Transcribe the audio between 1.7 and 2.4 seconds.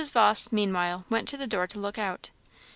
look out.